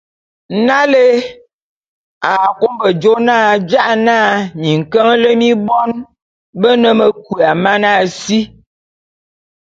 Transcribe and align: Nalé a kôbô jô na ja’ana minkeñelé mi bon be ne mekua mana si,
Nalé 0.65 1.03
a 2.29 2.31
kôbô 2.59 2.87
jô 3.01 3.13
na 3.27 3.35
ja’ana 3.69 4.17
minkeñelé 4.59 5.31
mi 5.41 5.49
bon 5.67 5.89
be 6.59 6.69
ne 6.81 6.89
mekua 6.99 7.49
mana 7.63 7.91
si, 8.19 8.37